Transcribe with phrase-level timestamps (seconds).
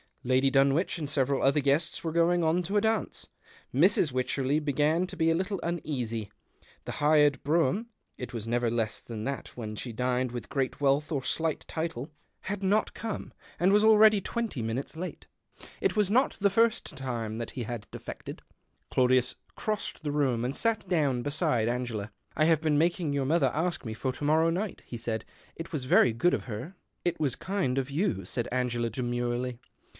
[0.23, 3.27] Lady Dunwich and several other guests were going on to a dance.
[3.73, 4.11] Mrs.
[4.11, 6.31] Wycherley began to be a little uneasy.
[6.85, 11.11] The hired brougham (it was never less than that when she dined with great wealth
[11.11, 12.63] or slight title) THE OCTAVE OF CLAUDIUS.
[12.63, 15.27] 173 lacl not come, and was already twenty ainutes late.
[15.79, 18.41] It was not the first time that b had defected.
[18.91, 23.51] Claudius crossed the room nd sat down beside Anerela." I have been making your mother
[23.55, 25.25] ask me or to morrow night," he said."
[25.55, 26.75] It was very jood of her.""
[27.05, 29.59] It was kind of you," said Angela, demurely.